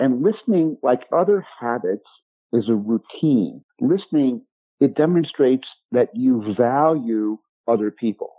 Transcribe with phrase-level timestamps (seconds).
[0.00, 2.06] And listening, like other habits,
[2.52, 3.64] is a routine.
[3.80, 4.42] Listening,
[4.80, 7.38] it demonstrates that you value
[7.68, 8.32] other people.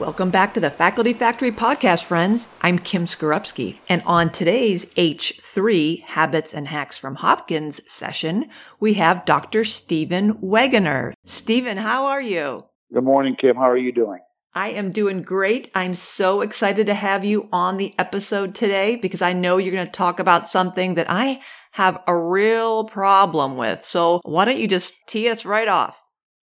[0.00, 2.48] Welcome back to the Faculty Factory podcast, friends.
[2.62, 8.48] I'm Kim Skarupski, and on today's H3 Habits and Hacks from Hopkins session,
[8.80, 9.62] we have Dr.
[9.62, 11.12] Stephen Wegener.
[11.26, 12.64] Stephen, how are you?
[12.90, 13.56] Good morning, Kim.
[13.56, 14.20] How are you doing?
[14.54, 15.70] I am doing great.
[15.74, 19.84] I'm so excited to have you on the episode today because I know you're going
[19.84, 23.84] to talk about something that I have a real problem with.
[23.84, 26.02] So why don't you just tee us right off?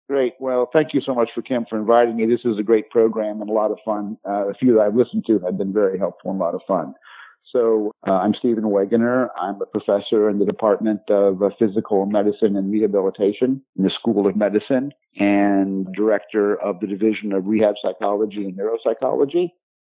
[0.08, 0.34] Great.
[0.38, 2.26] Well, thank you so much for Kim for inviting me.
[2.26, 4.16] This is a great program and a lot of fun.
[4.26, 6.60] Uh, a few that I've listened to have been very helpful and a lot of
[6.66, 6.94] fun.
[7.52, 9.28] So uh, I'm Stephen Wegener.
[9.40, 14.26] I'm a professor in the Department of uh, Physical Medicine and Rehabilitation in the School
[14.28, 19.50] of Medicine and director of the Division of Rehab Psychology and Neuropsychology.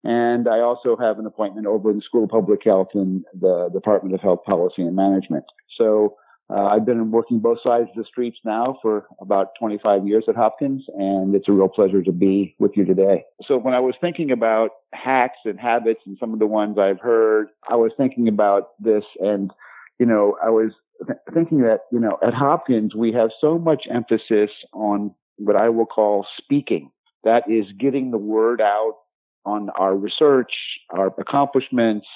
[0.03, 3.69] And I also have an appointment over in the School of Public Health in the
[3.73, 5.43] Department of Health Policy and Management.
[5.77, 6.15] So
[6.51, 10.35] uh, I've been working both sides of the streets now for about 25 years at
[10.35, 13.23] Hopkins, and it's a real pleasure to be with you today.
[13.47, 16.99] So when I was thinking about hacks and habits and some of the ones I've
[16.99, 19.51] heard, I was thinking about this and,
[19.99, 20.71] you know, I was
[21.05, 25.69] th- thinking that, you know, at Hopkins, we have so much emphasis on what I
[25.69, 26.89] will call speaking.
[27.23, 28.95] That is getting the word out
[29.45, 30.51] on our research,
[30.89, 32.07] our accomplishments,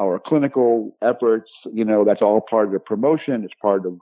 [0.00, 3.44] our clinical efforts, you know, that's all part of the promotion.
[3.44, 3.98] It's part of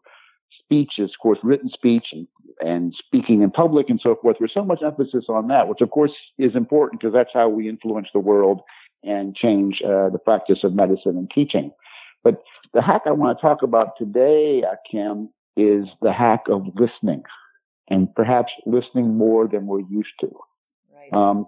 [0.63, 2.27] speech, is of course written speech and,
[2.61, 4.37] and speaking in public and so forth.
[4.39, 7.69] There's so much emphasis on that, which of course is important because that's how we
[7.69, 8.61] influence the world
[9.03, 11.71] and change uh, the practice of medicine and teaching.
[12.25, 12.43] But
[12.75, 17.23] the hack I want to talk about today, uh, Kim, is the hack of listening
[17.89, 20.33] and perhaps listening more than we're used to.
[20.95, 21.13] Right.
[21.13, 21.47] Um,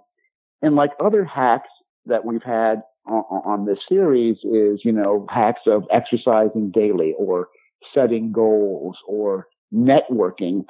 [0.63, 1.69] and like other hacks
[2.07, 7.49] that we've had on, on this series is, you know, hacks of exercising daily or
[7.95, 10.65] setting goals or networking.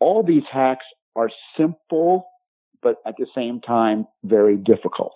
[0.00, 0.84] All these hacks
[1.16, 2.26] are simple,
[2.82, 5.14] but at the same time, very difficult.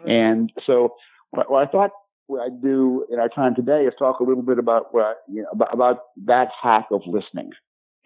[0.00, 0.12] Right.
[0.12, 0.94] And so
[1.30, 1.90] what, what I thought
[2.26, 5.42] what I'd do in our time today is talk a little bit about what, you
[5.42, 7.52] know, about, about that hack of listening.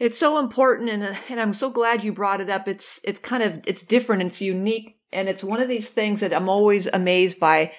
[0.00, 2.66] It's so important, and and I'm so glad you brought it up.
[2.66, 4.22] It's it's kind of it's different.
[4.22, 7.72] It's unique and it's one of these things that I'm always amazed by.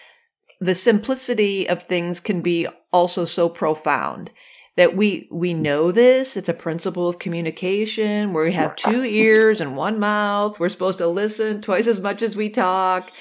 [0.59, 4.29] The simplicity of things can be also so profound
[4.77, 6.37] that we, we know this.
[6.37, 10.59] It's a principle of communication where we have two ears and one mouth.
[10.59, 13.11] We're supposed to listen twice as much as we talk.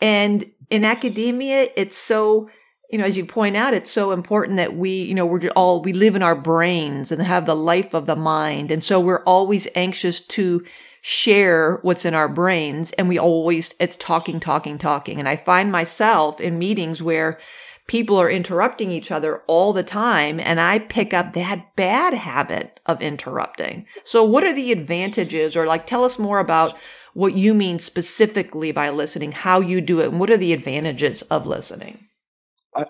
[0.00, 2.50] And in academia, it's so,
[2.90, 5.80] you know, as you point out, it's so important that we, you know, we're all,
[5.80, 8.70] we live in our brains and have the life of the mind.
[8.70, 10.64] And so we're always anxious to
[11.00, 15.18] share what's in our brains and we always, it's talking, talking, talking.
[15.18, 17.38] And I find myself in meetings where
[17.86, 22.80] people are interrupting each other all the time and I pick up that bad habit
[22.86, 23.86] of interrupting.
[24.04, 26.76] So what are the advantages or like tell us more about
[27.14, 31.22] what you mean specifically by listening, how you do it, and what are the advantages
[31.22, 32.09] of listening?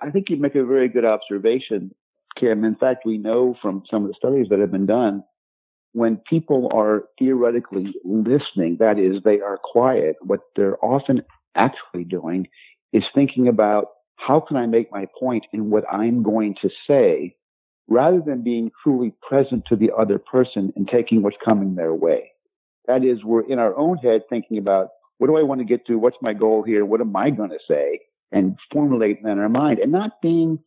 [0.02, 1.94] I think you make a very good observation,
[2.38, 2.64] Kim.
[2.64, 5.24] In fact, we know from some of the studies that have been done
[5.92, 11.22] when people are theoretically listening, that is, they are quiet, what they're often
[11.56, 12.46] actually doing
[12.92, 13.86] is thinking about
[14.16, 17.34] how can I make my point in what I'm going to say
[17.88, 22.30] rather than being truly present to the other person and taking what's coming their way.
[22.86, 25.86] That is, we're in our own head thinking about what do I want to get
[25.86, 25.98] to?
[25.98, 26.84] What's my goal here?
[26.84, 28.00] What am I going to say?
[28.32, 30.60] And formulate that in our mind and not being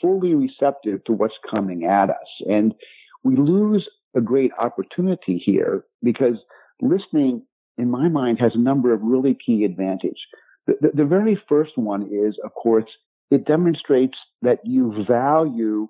[0.00, 2.16] fully receptive to what's coming at us.
[2.48, 2.74] And
[3.22, 6.36] we lose a great opportunity here because
[6.80, 7.42] listening,
[7.76, 10.18] in my mind, has a number of really key advantages.
[10.66, 12.84] The, the, the very first one is, of course,
[13.30, 15.88] it demonstrates that you value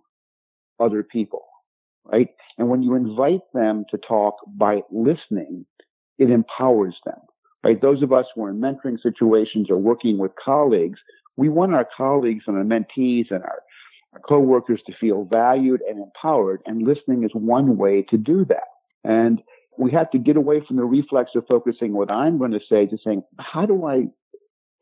[0.80, 1.44] other people,
[2.04, 2.28] right?
[2.58, 5.66] And when you invite them to talk by listening,
[6.18, 7.20] it empowers them,
[7.64, 7.80] right?
[7.80, 10.98] Those of us who are in mentoring situations or working with colleagues,
[11.36, 13.60] we want our colleagues and our mentees and our
[14.14, 16.62] our coworkers to feel valued and empowered.
[16.66, 18.68] And listening is one way to do that.
[19.02, 19.42] And
[19.76, 22.86] we have to get away from the reflex of focusing what I'm going to say
[22.86, 24.04] to saying, how do I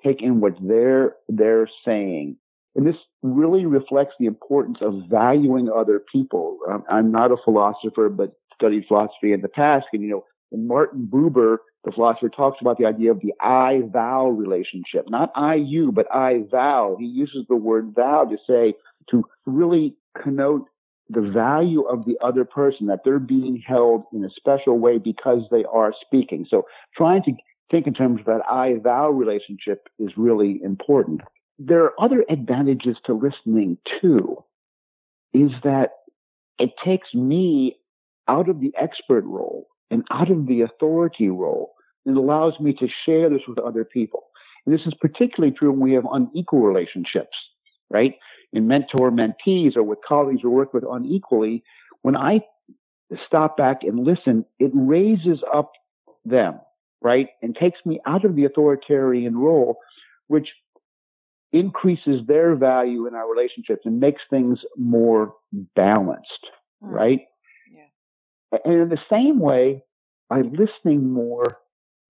[0.04, 2.36] take in what they're, they're saying?
[2.74, 6.58] And this really reflects the importance of valuing other people.
[6.70, 9.86] Um, I'm not a philosopher, but studied philosophy in the past.
[9.92, 13.82] And, you know, and Martin Buber, the philosopher, talks about the idea of the I
[13.92, 16.96] thou relationship, not I you, but I thou.
[16.98, 18.74] He uses the word thou to say,
[19.10, 20.66] to really connote
[21.08, 25.42] the value of the other person, that they're being held in a special way because
[25.50, 26.46] they are speaking.
[26.48, 26.62] So
[26.96, 27.32] trying to
[27.70, 31.22] think in terms of that I thou relationship is really important.
[31.58, 34.42] There are other advantages to listening too,
[35.34, 35.90] is that
[36.58, 37.76] it takes me
[38.28, 41.74] out of the expert role and out of the authority role
[42.06, 44.24] and allows me to share this with other people.
[44.66, 47.36] And this is particularly true when we have unequal relationships,
[47.90, 48.14] right?
[48.52, 51.62] In mentor mentees or with colleagues we work with unequally,
[52.00, 52.40] when I
[53.26, 55.72] stop back and listen, it raises up
[56.24, 56.58] them,
[57.02, 57.28] right?
[57.42, 59.76] And takes me out of the authoritarian role,
[60.28, 60.48] which
[61.52, 65.34] increases their value in our relationships and makes things more
[65.76, 66.46] balanced,
[66.82, 66.90] mm.
[66.90, 67.20] right?
[68.64, 69.82] And in the same way,
[70.28, 71.58] by listening more,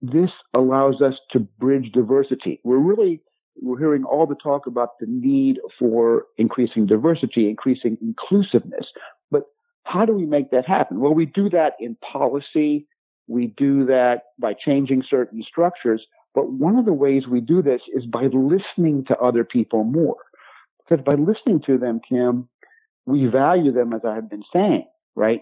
[0.00, 2.60] this allows us to bridge diversity.
[2.64, 3.20] We're really
[3.60, 8.86] we're hearing all the talk about the need for increasing diversity, increasing inclusiveness.
[9.30, 9.42] But
[9.84, 11.00] how do we make that happen?
[11.00, 12.86] Well, we do that in policy.
[13.28, 16.02] We do that by changing certain structures.
[16.34, 20.16] But one of the ways we do this is by listening to other people more.
[20.88, 22.48] Because by listening to them, Kim,
[23.06, 25.40] we value them, as I have been saying, right?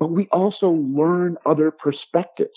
[0.00, 2.50] But we also learn other perspectives.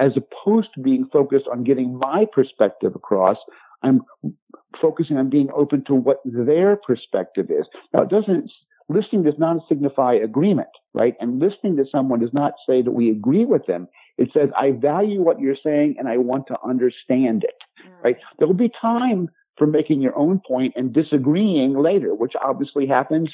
[0.00, 3.36] As opposed to being focused on getting my perspective across,
[3.82, 4.02] I'm
[4.80, 7.66] focusing on being open to what their perspective is.
[7.92, 8.50] Now, it doesn't,
[8.88, 11.14] listening does not signify agreement, right?
[11.18, 13.88] And listening to someone does not say that we agree with them.
[14.18, 18.04] It says, I value what you're saying and I want to understand it, mm.
[18.04, 18.16] right?
[18.38, 23.30] There'll be time for making your own point and disagreeing later, which obviously happens,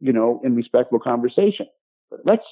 [0.00, 1.66] you know, in respectful conversation.
[2.10, 2.44] But let's,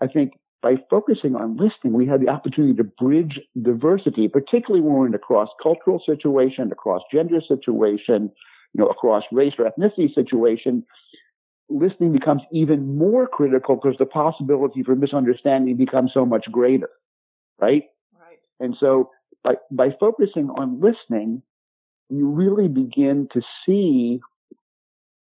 [0.00, 0.32] I think,
[0.62, 5.14] by focusing on listening, we have the opportunity to bridge diversity, particularly when we're in
[5.14, 8.30] a cross-cultural situation, a cross-gender situation,
[8.74, 10.84] you know, across race or ethnicity situation.
[11.70, 16.90] Listening becomes even more critical because the possibility for misunderstanding becomes so much greater,
[17.58, 17.84] right?
[18.18, 18.38] Right.
[18.58, 19.10] And so
[19.42, 21.42] by, by focusing on listening,
[22.10, 24.20] you really begin to see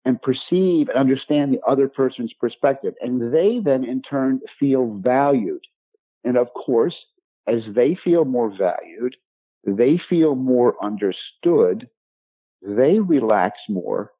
[0.05, 2.93] and perceive and understand the other person's perspective.
[3.01, 5.63] And they then in turn feel valued.
[6.23, 6.95] And of course,
[7.47, 9.15] as they feel more valued,
[9.65, 11.89] they feel more understood,
[12.61, 14.11] they relax more.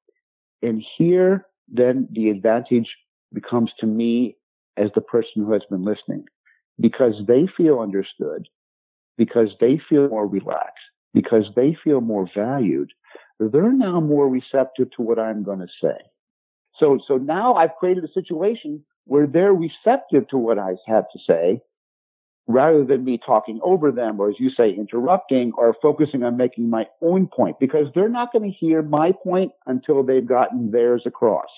[0.62, 2.88] And here then the advantage
[3.34, 4.38] becomes to me
[4.78, 6.26] as the person who has been listening
[6.80, 8.48] because they feel understood,
[9.18, 10.74] because they feel more relaxed,
[11.14, 12.92] because they feel more valued
[13.40, 15.98] they're now more receptive to what I'm going to say.
[16.80, 21.20] So, so now I've created a situation where they're receptive to what I have to
[21.28, 21.62] say
[22.48, 26.70] rather than me talking over them or as you say, interrupting or focusing on making
[26.70, 31.04] my own point because they're not going to hear my point until they've gotten theirs
[31.06, 31.50] across.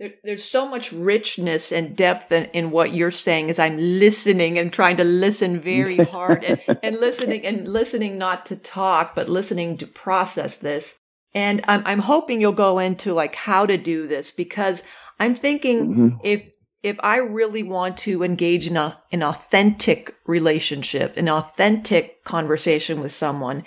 [0.00, 4.58] There, there's so much richness and depth in, in what you're saying as I'm listening
[4.58, 9.28] and trying to listen very hard and, and listening and listening not to talk, but
[9.28, 10.96] listening to process this.
[11.34, 14.82] And I'm, I'm hoping you'll go into like how to do this because
[15.18, 16.16] I'm thinking mm-hmm.
[16.24, 16.48] if,
[16.82, 23.12] if I really want to engage in a, an authentic relationship, an authentic conversation with
[23.12, 23.64] someone,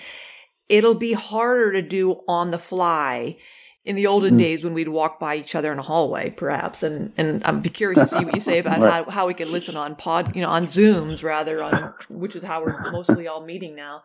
[0.67, 3.37] it'll be harder to do on the fly
[3.85, 4.39] in the olden mm.
[4.39, 6.83] days when we'd walk by each other in a hallway, perhaps.
[6.83, 9.05] And, and I'm curious to see what you say about right.
[9.05, 12.43] how, how we can listen on pod, you know, on Zooms rather on, which is
[12.43, 14.03] how we're mostly all meeting now.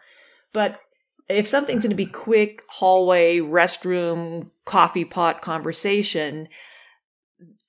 [0.53, 0.81] But
[1.29, 6.49] if something's going to be quick hallway, restroom, coffee pot conversation,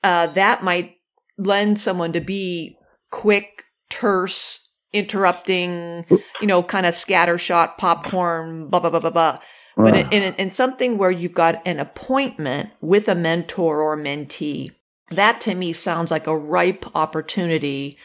[0.04, 0.96] uh, that might
[1.38, 2.78] lend someone to be
[3.12, 6.06] quick, terse, interrupting,
[6.42, 9.40] you know, kind of scattershot popcorn, blah, blah, blah, blah, blah.
[9.76, 14.74] But in, in something where you've got an appointment with a mentor or mentee,
[15.12, 17.98] that to me sounds like a ripe opportunity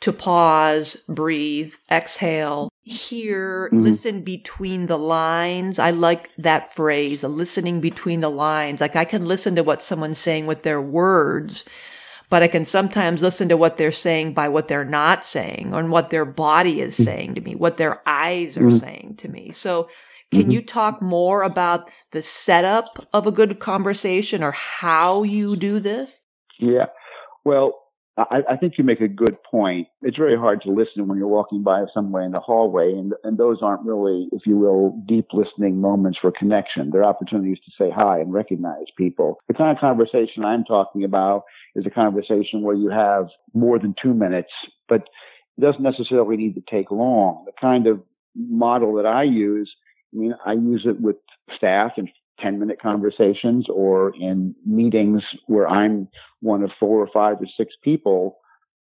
[0.00, 3.84] to pause, breathe, exhale, hear, mm-hmm.
[3.84, 5.78] listen between the lines.
[5.78, 8.80] I like that phrase, listening between the lines.
[8.80, 11.64] Like I can listen to what someone's saying with their words,
[12.28, 15.86] but I can sometimes listen to what they're saying by what they're not saying or
[15.86, 17.04] what their body is mm-hmm.
[17.04, 18.78] saying to me, what their eyes are mm-hmm.
[18.78, 19.52] saying to me.
[19.52, 19.88] So
[20.32, 20.50] can mm-hmm.
[20.52, 26.22] you talk more about the setup of a good conversation or how you do this?
[26.58, 26.86] Yeah.
[27.44, 27.82] Well,
[28.16, 29.88] I, I, think you make a good point.
[30.00, 33.36] It's very hard to listen when you're walking by somewhere in the hallway, and, and
[33.36, 36.90] those aren't really, if you will, deep listening moments for connection.
[36.90, 39.38] They're opportunities to say hi and recognize people.
[39.48, 43.94] The kind of conversation I'm talking about is a conversation where you have more than
[44.02, 44.52] two minutes,
[44.88, 45.02] but
[45.58, 47.44] it doesn't necessarily need to take long.
[47.44, 48.02] The kind of
[48.34, 49.70] model that I use
[50.12, 51.16] I mean, I use it with
[51.56, 52.08] staff in
[52.40, 56.08] 10 minute conversations or in meetings where I'm
[56.40, 58.38] one of four or five or six people,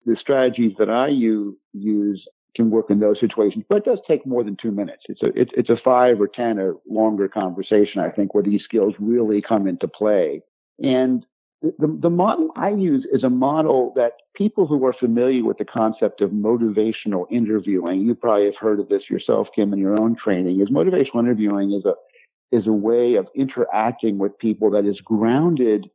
[0.06, 4.42] the strategies that I use can work in those situations, but it does take more
[4.42, 5.02] than two minutes.
[5.08, 8.62] It's a, it's, it's a five or 10 or longer conversation, I think, where these
[8.64, 10.42] skills really come into play.
[10.80, 11.24] And
[11.62, 15.64] the, the model I use is a model that people who are familiar with the
[15.64, 20.16] concept of motivational interviewing, you probably have heard of this yourself, Kim, in your own
[20.16, 21.94] training, is motivational interviewing is a,
[22.56, 25.90] is a way of interacting with people that is grounded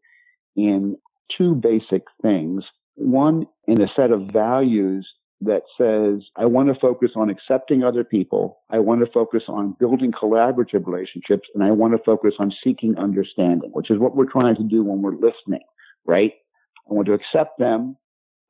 [0.55, 0.98] in
[1.36, 2.63] two basic things.
[2.95, 5.07] One, in a set of values
[5.42, 8.60] that says, I want to focus on accepting other people.
[8.70, 12.98] I want to focus on building collaborative relationships and I want to focus on seeking
[12.98, 15.63] understanding, which is what we're trying to do when we're listening,
[16.06, 16.32] right?
[16.89, 17.98] I want to accept them,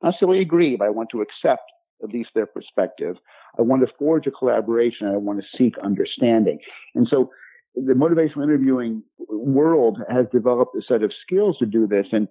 [0.02, 1.62] not necessarily agree, but I want to accept
[2.02, 3.16] at least their perspective.
[3.58, 5.08] I want to forge a collaboration.
[5.08, 6.58] I want to seek understanding.
[6.94, 7.30] And so
[7.74, 12.06] the motivational interviewing world has developed a set of skills to do this.
[12.12, 12.28] And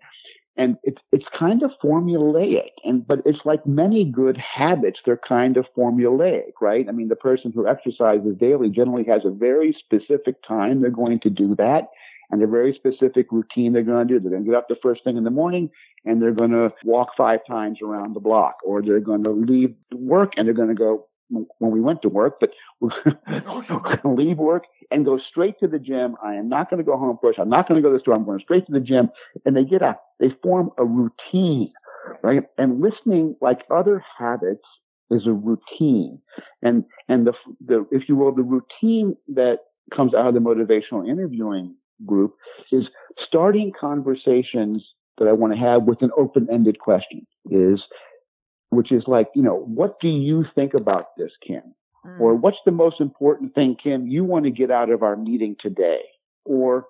[0.58, 2.72] and it's it's kind of formulaic.
[2.84, 6.86] And but it's like many good habits they're kind of formulaic right?
[6.88, 11.20] I mean the person who exercises daily generally has a very specific time they're going
[11.22, 11.90] to do that
[12.32, 14.20] and a very specific routine they're going to do.
[14.20, 15.70] They're going to get up the first thing in the morning
[16.06, 19.76] and they're going to walk five times around the block or they're going to leave
[19.94, 22.92] work and they're going to go when we went to work, but we're
[23.68, 26.16] going to leave work and go straight to the gym.
[26.24, 27.40] I am not going to go home first.
[27.40, 28.14] I'm not going to go to the store.
[28.14, 29.10] I'm going straight to the gym.
[29.46, 31.74] And they get a, they form a routine,
[32.22, 32.44] right?
[32.58, 34.64] And listening, like other habits,
[35.12, 36.20] is a routine.
[36.62, 37.34] And, and the,
[37.66, 39.58] the, if you will, the routine that
[39.96, 42.36] comes out of the motivational interviewing group
[42.72, 42.86] is
[43.28, 44.84] starting conversations
[45.18, 47.82] that I want to have with an open-ended question is,
[48.76, 51.74] which is like, you know, what do you think about this, Kim?
[52.06, 52.20] Mm.
[52.20, 55.56] Or what's the most important thing, Kim, you want to get out of our meeting
[55.60, 56.02] today?
[56.46, 56.86] Or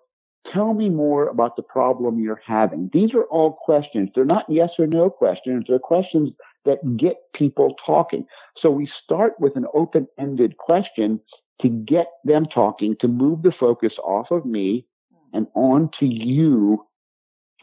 [0.53, 2.89] tell me more about the problem you're having.
[2.93, 4.09] These are all questions.
[4.13, 5.65] They're not yes or no questions.
[5.67, 6.31] They're questions
[6.65, 8.25] that get people talking.
[8.61, 11.19] So we start with an open-ended question
[11.61, 14.85] to get them talking, to move the focus off of me
[15.33, 16.85] and on to you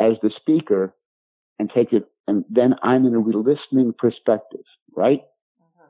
[0.01, 0.95] as the speaker
[1.59, 4.65] and take it and then I'm in a listening perspective,
[4.97, 5.21] right?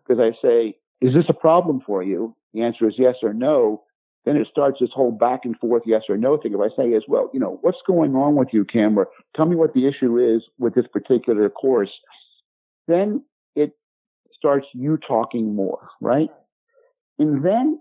[0.06, 0.34] Because mm-hmm.
[0.34, 2.34] I say, is this a problem for you?
[2.54, 3.82] The answer is yes or no.
[4.24, 6.54] Then it starts this whole back and forth yes or no thing.
[6.54, 9.08] If I say is, well, you know, what's going on with you, Cameron?
[9.34, 11.90] Tell me what the issue is with this particular course.
[12.86, 13.24] Then
[13.56, 13.72] it
[14.36, 16.28] starts you talking more, right?
[17.18, 17.80] And then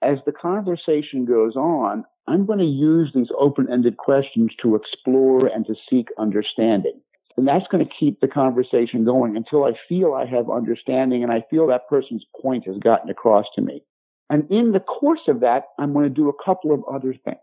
[0.00, 5.66] as the conversation goes on, I'm going to use these open-ended questions to explore and
[5.66, 7.00] to seek understanding.
[7.36, 11.32] And that's going to keep the conversation going until I feel I have understanding and
[11.32, 13.82] I feel that person's point has gotten across to me.
[14.30, 17.38] And in the course of that, I'm going to do a couple of other things.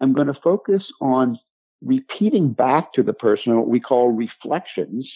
[0.00, 1.38] I'm going to focus on
[1.82, 5.08] repeating back to the person what we call reflections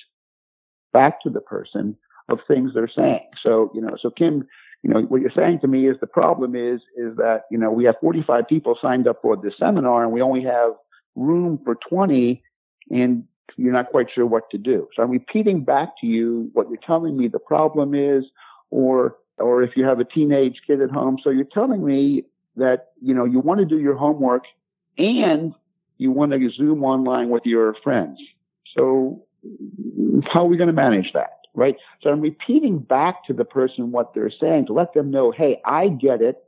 [0.92, 1.96] back to the person
[2.28, 3.28] of things they're saying.
[3.42, 4.46] So, you know, so Kim,
[4.82, 7.70] you know, what you're saying to me is the problem is, is that, you know,
[7.70, 10.72] we have 45 people signed up for this seminar and we only have
[11.16, 12.42] room for 20
[12.90, 13.24] and
[13.56, 14.88] you're not quite sure what to do.
[14.94, 18.24] So I'm repeating back to you what you're telling me the problem is,
[18.70, 21.18] or, or if you have a teenage kid at home.
[21.22, 22.24] So you're telling me
[22.56, 24.44] that, you know, you want to do your homework
[24.98, 25.54] and
[25.98, 28.18] you want to Zoom online with your friends.
[28.76, 29.24] So
[30.32, 31.30] how are we going to manage that?
[31.54, 31.76] Right.
[32.02, 35.60] So I'm repeating back to the person what they're saying to let them know, Hey,
[35.64, 36.42] I get it.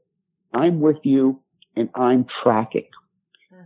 [0.53, 1.41] I'm with you
[1.76, 2.87] and I'm tracking.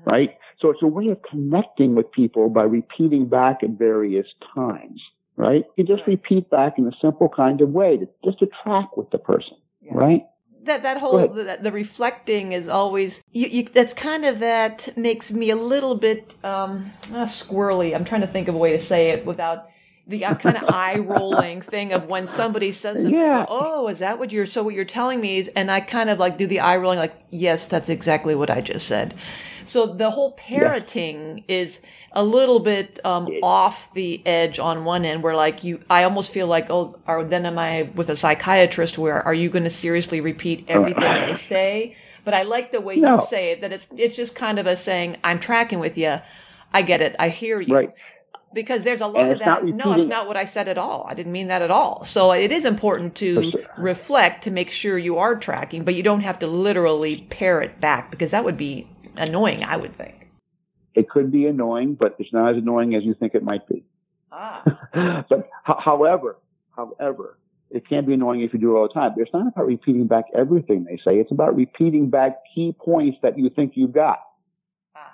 [0.00, 0.10] Mm-hmm.
[0.10, 0.38] Right.
[0.60, 5.00] So it's a way of connecting with people by repeating back at various times,
[5.36, 5.64] right?
[5.76, 9.10] You just repeat back in a simple kind of way to, just to track with
[9.10, 9.94] the person, yeah.
[9.94, 10.26] right?
[10.64, 15.32] That that whole the, the, reflecting is always you, you, that's kind of that makes
[15.32, 17.94] me a little bit um uh, squirrely.
[17.94, 19.69] I'm trying to think of a way to say it without
[20.10, 23.46] the uh, kind of eye rolling thing of when somebody says something, yeah.
[23.46, 26.10] go, oh, is that what you're, so what you're telling me is, and I kind
[26.10, 29.14] of like do the eye rolling, like, yes, that's exactly what I just said.
[29.64, 31.44] So the whole parroting yeah.
[31.56, 31.80] is
[32.12, 36.32] a little bit um, off the edge on one end where like you, I almost
[36.32, 39.70] feel like, oh, or then am I with a psychiatrist where are you going to
[39.70, 41.96] seriously repeat everything I say?
[42.24, 43.16] But I like the way no.
[43.16, 46.18] you say it, that it's, it's just kind of a saying, I'm tracking with you.
[46.72, 47.14] I get it.
[47.18, 47.74] I hear you.
[47.74, 47.94] Right
[48.52, 49.64] because there's a lot of that.
[49.64, 51.06] No, it's not what I said at all.
[51.08, 52.04] I didn't mean that at all.
[52.04, 53.60] So it is important to sure.
[53.78, 58.10] reflect to make sure you are tracking, but you don't have to literally parrot back
[58.10, 60.28] because that would be annoying, I would think.
[60.94, 63.84] It could be annoying, but it's not as annoying as you think it might be.
[64.32, 64.62] Ah.
[65.28, 66.36] but however,
[66.76, 67.38] however,
[67.70, 69.12] it can be annoying if you do it all the time.
[69.14, 71.18] But it's not about repeating back everything they say.
[71.18, 74.18] It's about repeating back key points that you think you've got.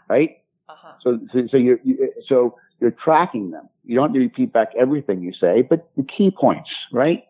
[0.08, 0.38] right?
[0.68, 0.92] Uh-huh.
[1.02, 3.68] So, so, so you're, you, so you're tracking them.
[3.84, 7.24] You don't have to repeat back everything you say, but the key points, right?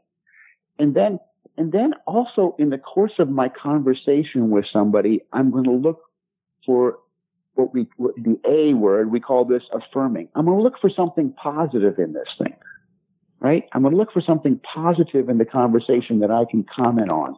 [0.79, 1.19] And then,
[1.57, 6.03] and then also in the course of my conversation with somebody, I'm going to look
[6.65, 6.99] for
[7.55, 10.29] what we, the A word, we call this affirming.
[10.35, 12.55] I'm going to look for something positive in this thing,
[13.41, 13.65] right?
[13.73, 17.35] I'm going to look for something positive in the conversation that I can comment on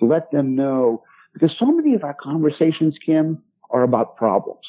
[0.00, 4.64] to let them know because so many of our conversations, Kim, are about problems,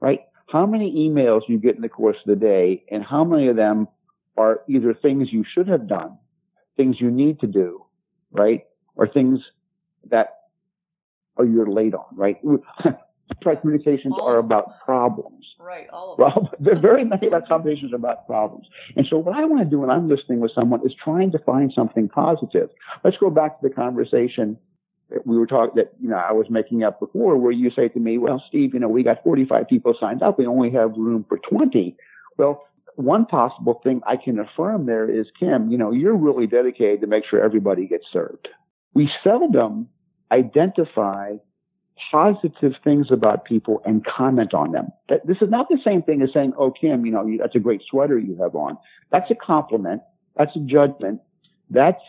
[0.00, 0.20] right?
[0.48, 3.56] How many emails you get in the course of the day and how many of
[3.56, 3.88] them
[4.36, 6.16] are either things you should have done,
[6.76, 7.84] things you need to do,
[8.30, 8.64] right?
[8.96, 9.40] Or things
[10.10, 10.38] that
[11.36, 12.40] are you're late on, right?
[13.60, 15.44] communications all are about problems.
[15.58, 16.80] Right, all of well, them.
[16.80, 18.66] very many of our conversations are about problems.
[18.96, 21.38] And so what I want to do when I'm listening with someone is trying to
[21.40, 22.70] find something positive.
[23.04, 24.56] Let's go back to the conversation
[25.10, 27.88] that we were talking that, you know, I was making up before where you say
[27.88, 30.38] to me, well, Steve, you know, we got 45 people signed up.
[30.38, 31.96] We only have room for 20.
[32.36, 32.62] Well,
[32.96, 37.06] one possible thing I can affirm there is, Kim, you know, you're really dedicated to
[37.06, 38.48] make sure everybody gets served.
[38.94, 39.88] We seldom
[40.32, 41.36] identify
[42.10, 44.88] positive things about people and comment on them.
[45.24, 47.82] This is not the same thing as saying, oh, Kim, you know, that's a great
[47.88, 48.78] sweater you have on.
[49.10, 50.02] That's a compliment.
[50.36, 51.20] That's a judgment.
[51.70, 52.00] That's,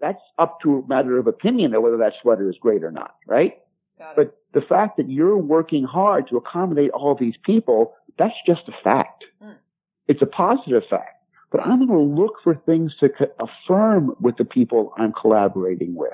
[0.00, 3.14] that's up to a matter of opinion of whether that sweater is great or not,
[3.26, 3.58] right?
[4.16, 8.72] But the fact that you're working hard to accommodate all these people, that's just a
[8.82, 9.24] fact.
[9.42, 9.56] Mm.
[10.08, 11.16] It's a positive fact.
[11.52, 16.12] But I'm going to look for things to affirm with the people I'm collaborating with,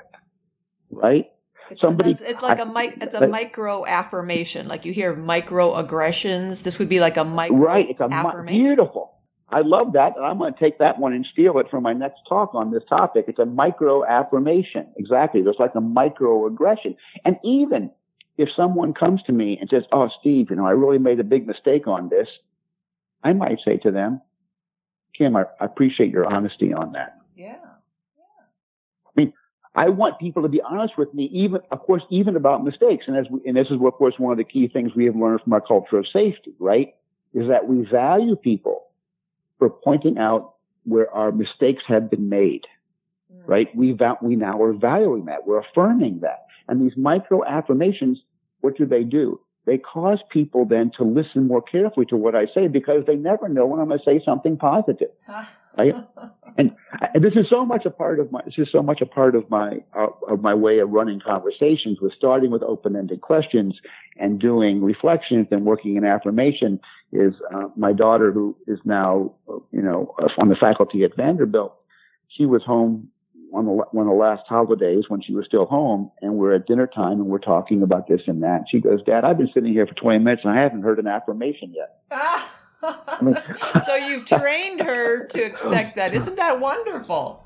[0.90, 1.26] right?
[1.70, 5.74] It's, somebody it's like I, a mic it's a micro affirmation like you hear micro
[5.74, 8.62] aggressions this would be like a micro right it's a affirmation.
[8.62, 9.15] beautiful
[9.50, 11.92] i love that and i'm going to take that one and steal it for my
[11.92, 16.96] next talk on this topic it's a micro affirmation exactly there's like a micro aggression
[17.24, 17.90] and even
[18.38, 21.24] if someone comes to me and says oh steve you know i really made a
[21.24, 22.28] big mistake on this
[23.22, 24.20] i might say to them
[25.16, 27.56] kim i, appreciate your honesty on that yeah
[28.16, 28.44] yeah.
[29.06, 29.32] I mean,
[29.76, 33.04] I want people to be honest with me, even, of course, even about mistakes.
[33.06, 35.14] And as we, and this is, of course, one of the key things we have
[35.14, 36.94] learned from our culture of safety, right?
[37.34, 38.85] Is that we value people
[39.58, 42.62] for pointing out where our mistakes have been made,
[43.32, 43.42] mm.
[43.46, 43.68] right?
[43.74, 45.46] We, va- we now are valuing that.
[45.46, 46.46] We're affirming that.
[46.68, 48.18] And these micro affirmations,
[48.60, 49.40] what do they do?
[49.66, 53.48] They cause people then to listen more carefully to what I say because they never
[53.48, 55.10] know when I'm going to say something positive.
[56.58, 56.72] And,
[57.20, 59.48] this is so much a part of my, this is so much a part of
[59.50, 63.74] my, uh, of my way of running conversations with starting with open-ended questions
[64.18, 66.80] and doing reflections and working in affirmation
[67.12, 69.34] is, uh, my daughter who is now,
[69.70, 71.74] you know, on the faculty at Vanderbilt.
[72.28, 73.10] She was home
[73.52, 76.66] on the, one of the last holidays when she was still home and we're at
[76.66, 78.64] dinner time and we're talking about this and that.
[78.70, 81.06] She goes, Dad, I've been sitting here for 20 minutes and I haven't heard an
[81.06, 82.00] affirmation yet.
[83.86, 86.14] so you've trained her to expect that.
[86.14, 87.44] Isn't that wonderful?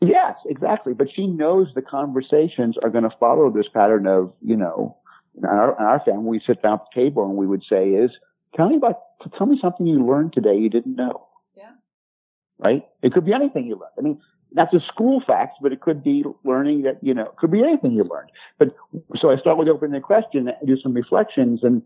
[0.00, 0.92] Yes, exactly.
[0.92, 4.96] But she knows the conversations are going to follow this pattern of, you know,
[5.36, 7.88] in our, in our family, we sit down at the table and we would say
[7.90, 8.10] is,
[8.54, 9.00] tell me about,
[9.36, 11.26] tell me something you learned today you didn't know.
[11.56, 11.70] Yeah.
[12.58, 12.84] Right?
[13.02, 13.94] It could be anything you learned.
[13.98, 14.20] I mean,
[14.52, 17.62] not just school facts, but it could be learning that, you know, it could be
[17.62, 18.30] anything you learned.
[18.58, 18.76] But
[19.20, 21.82] so I start with opening the question, and do some reflections and,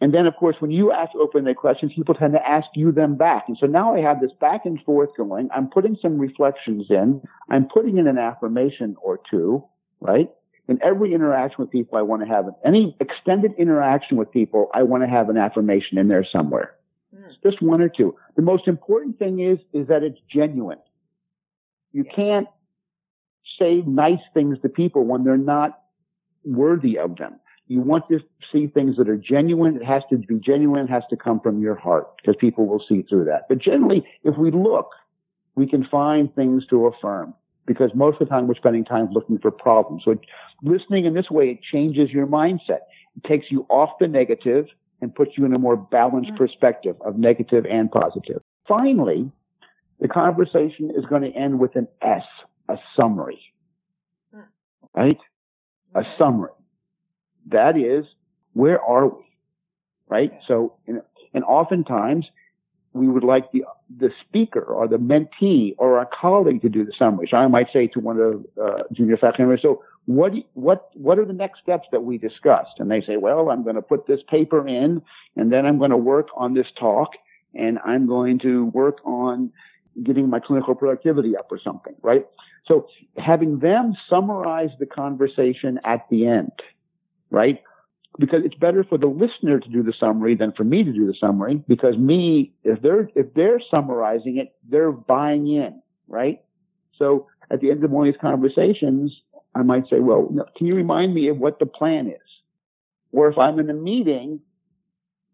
[0.00, 3.16] and then, of course, when you ask open-ended questions, people tend to ask you them
[3.16, 3.44] back.
[3.48, 5.48] And so now I have this back and forth going.
[5.54, 7.22] I'm putting some reflections in.
[7.48, 9.64] I'm putting in an affirmation or two,
[10.00, 10.28] right?
[10.66, 14.68] In every interaction with people, I want to have any extended interaction with people.
[14.74, 16.74] I want to have an affirmation in there somewhere.
[17.14, 17.28] Mm.
[17.42, 18.16] Just one or two.
[18.34, 20.78] The most important thing is, is that it's genuine.
[21.92, 22.48] You can't
[23.58, 25.78] say nice things to people when they're not
[26.44, 28.20] worthy of them you want to
[28.52, 29.76] see things that are genuine.
[29.76, 30.84] It has to be genuine.
[30.84, 33.46] It has to come from your heart because people will see through that.
[33.48, 34.90] But generally, if we look,
[35.54, 37.34] we can find things to affirm
[37.66, 40.02] because most of the time we're spending time looking for problems.
[40.04, 40.16] So
[40.62, 42.80] listening in this way, it changes your mindset.
[43.16, 44.66] It takes you off the negative
[45.00, 46.38] and puts you in a more balanced mm-hmm.
[46.38, 48.42] perspective of negative and positive.
[48.68, 49.30] Finally,
[50.00, 52.24] the conversation is going to end with an S,
[52.68, 53.40] a summary.
[54.34, 54.44] Mm.
[54.94, 55.18] Right?
[55.94, 56.50] A summary.
[57.50, 58.06] That is,
[58.52, 59.24] where are we?
[60.08, 60.32] Right?
[60.46, 62.26] So, and oftentimes
[62.94, 63.64] we would like the,
[63.98, 67.26] the speaker or the mentee or our colleague to do the summary.
[67.28, 70.90] So I might say to one of the uh, junior faculty members, so what, what,
[70.94, 72.78] what are the next steps that we discussed?
[72.78, 75.02] And they say, well, I'm going to put this paper in
[75.36, 77.10] and then I'm going to work on this talk
[77.52, 79.50] and I'm going to work on
[80.02, 82.26] getting my clinical productivity up or something, right?
[82.66, 86.52] So having them summarize the conversation at the end
[87.34, 87.58] right?
[88.18, 91.06] because it's better for the listener to do the summary than for me to do
[91.06, 96.40] the summary because me, if they're, if they're summarizing it, they're buying in, right?
[96.98, 99.12] So at the end of one of these conversations,
[99.54, 102.20] I might say, well, can you remind me of what the plan is?
[103.12, 104.40] Or if I'm in a meeting,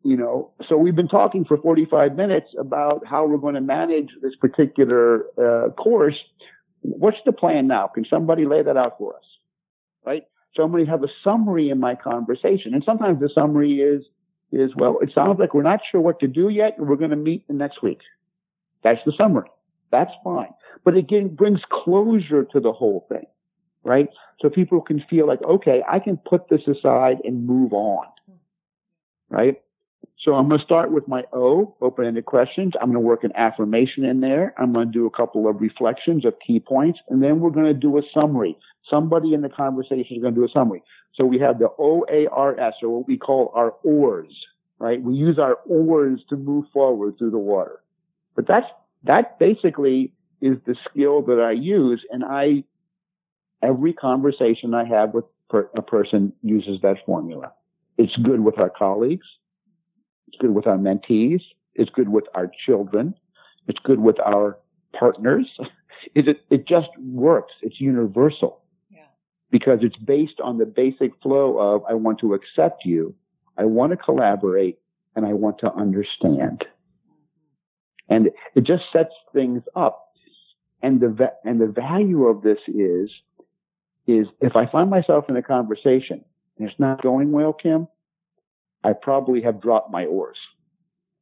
[0.02, 4.08] you know, so we've been talking for 45 minutes about how we're going to manage
[4.22, 6.16] this particular uh, course.
[6.80, 7.88] What's the plan now?
[7.88, 9.22] Can somebody lay that out for us?
[10.04, 10.24] Right?
[10.54, 12.74] So I'm going to have a summary in my conversation.
[12.74, 14.04] And sometimes the summary is,
[14.52, 17.10] is, well, it sounds like we're not sure what to do yet and we're going
[17.10, 18.00] to meet the next week.
[18.82, 19.48] That's the summary.
[19.92, 20.52] That's fine.
[20.84, 23.26] But again, brings closure to the whole thing,
[23.84, 24.08] right?
[24.40, 28.06] So people can feel like, okay, I can put this aside and move on,
[29.28, 29.60] right?
[30.22, 32.74] So I'm going to start with my O, open-ended questions.
[32.78, 34.54] I'm going to work an affirmation in there.
[34.58, 37.66] I'm going to do a couple of reflections of key points, and then we're going
[37.66, 38.56] to do a summary.
[38.88, 40.82] Somebody in the conversation is going to do a summary.
[41.14, 44.34] So we have the OARS, or what we call our oars,
[44.78, 45.02] right?
[45.02, 47.80] We use our oars to move forward through the water.
[48.36, 48.66] But that's,
[49.04, 52.64] that basically is the skill that I use, and I,
[53.62, 57.52] every conversation I have with per, a person uses that formula.
[57.96, 59.26] It's good with our colleagues.
[60.30, 61.42] It's good with our mentees.
[61.74, 63.14] It's good with our children.
[63.66, 64.58] It's good with our
[64.98, 65.46] partners.
[66.14, 67.52] It, it just works.
[67.60, 68.62] It's universal
[69.50, 73.14] because it's based on the basic flow of I want to accept you,
[73.58, 74.78] I want to collaborate,
[75.14, 76.64] and I want to understand.
[76.64, 78.14] Mm-hmm.
[78.14, 80.06] And it just sets things up.
[80.82, 83.10] And the and the value of this is
[84.06, 86.24] is if I find myself in a conversation
[86.58, 87.86] and it's not going well, Kim,
[88.82, 90.38] I probably have dropped my oars.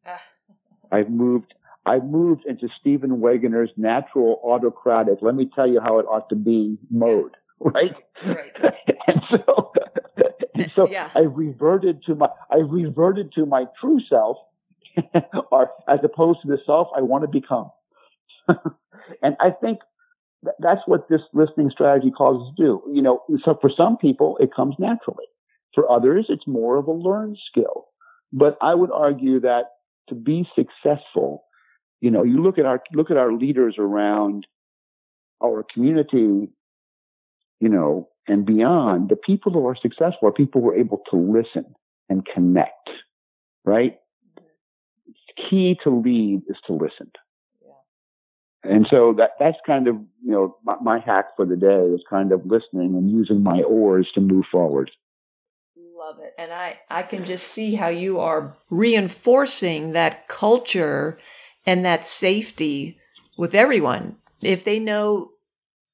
[0.06, 0.20] Ah.
[0.90, 1.54] I've moved
[1.86, 6.36] I've moved into Stephen Wegener's natural autocratic, let me tell you how it ought to
[6.36, 7.34] be mode.
[7.60, 7.94] right?
[8.24, 8.74] Right.
[9.06, 9.72] and so,
[10.54, 11.10] and so yeah.
[11.14, 14.36] I reverted to my, I reverted to my true self,
[15.50, 17.70] or as opposed to the self I want to become.
[19.22, 19.78] and I think
[20.60, 22.82] that's what this listening strategy causes us to do.
[22.92, 25.26] You know, so for some people it comes naturally.
[25.74, 27.86] For others, it's more of a learned skill.
[28.32, 29.64] But I would argue that
[30.08, 31.44] to be successful,
[32.00, 34.46] you know, you look at our look at our leaders around
[35.42, 36.48] our community
[37.60, 41.16] you know, and beyond, the people who are successful are people who are able to
[41.16, 41.74] listen
[42.08, 42.88] and connect,
[43.64, 43.96] right?
[45.06, 47.10] It's key to lead is to listen.
[47.62, 48.70] Yeah.
[48.70, 52.00] And so that, that's kind of, you know, my, my hack for the day is
[52.08, 54.90] kind of listening and using my oars to move forward.
[55.98, 56.32] Love it.
[56.38, 61.18] And I, I can just see how you are reinforcing that culture
[61.66, 63.00] and that safety
[63.36, 64.14] with everyone.
[64.40, 65.32] If they know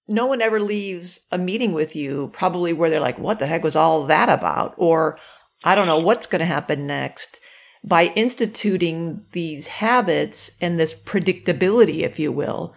[0.07, 3.65] no one ever leaves a meeting with you probably where they're like, what the heck
[3.65, 4.75] was all that about?
[4.77, 5.19] Or
[5.65, 7.41] I don't know what's going to happen next.
[7.83, 12.75] By instituting these habits and this predictability, if you will,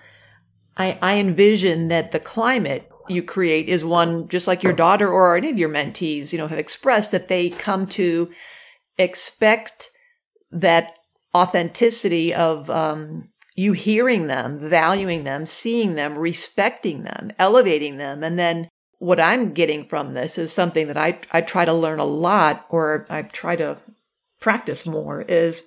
[0.78, 5.36] I, I envision that the climate you create is one just like your daughter or
[5.36, 8.30] any of your mentees, you know, have expressed that they come to
[8.98, 9.90] expect
[10.52, 10.98] that
[11.36, 18.24] authenticity of um, you hearing them, valuing them, seeing them, respecting them, elevating them.
[18.24, 22.00] And then what I'm getting from this is something that I, I try to learn
[22.00, 23.78] a lot or I try to
[24.40, 25.64] practice more is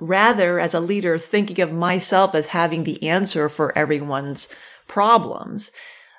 [0.00, 4.48] rather as a leader thinking of myself as having the answer for everyone's
[4.88, 5.70] problems,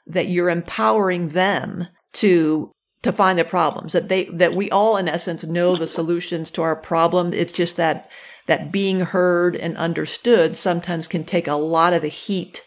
[0.08, 2.72] that you're empowering them to
[3.04, 6.62] to find their problems that they that we all in essence know the solutions to
[6.62, 8.12] our problem it's just that
[8.48, 12.66] that being heard and understood sometimes can take a lot of the heat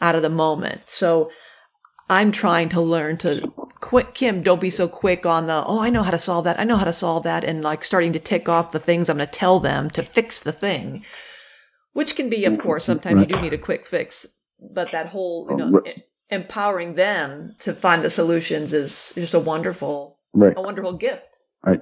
[0.00, 0.82] out of the moment.
[0.86, 1.30] So
[2.08, 5.90] I'm trying to learn to quick Kim, don't be so quick on the, oh, I
[5.90, 6.60] know how to solve that.
[6.60, 7.44] I know how to solve that.
[7.44, 10.38] And like starting to tick off the things I'm going to tell them to fix
[10.40, 11.04] the thing,
[11.92, 12.62] which can be, of mm-hmm.
[12.62, 13.28] course, sometimes right.
[13.28, 14.26] you do need a quick fix,
[14.60, 16.04] but that whole, you know, right.
[16.34, 20.54] Empowering them to find the solutions is just a wonderful, right.
[20.56, 21.38] a wonderful gift.
[21.64, 21.80] Right.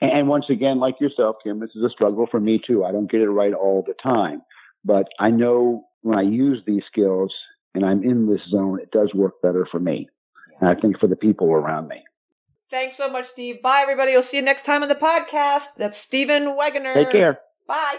[0.00, 2.84] And once again, like yourself, Kim, this is a struggle for me too.
[2.84, 4.42] I don't get it right all the time,
[4.84, 7.32] but I know when I use these skills
[7.74, 10.08] and I'm in this zone, it does work better for me.
[10.60, 12.02] And I think for the people around me.
[12.70, 13.62] Thanks so much, Steve.
[13.62, 14.12] Bye, everybody.
[14.12, 15.74] We'll see you next time on the podcast.
[15.76, 16.94] That's Stephen Wegener.
[16.94, 17.38] Take care.
[17.68, 17.98] Bye.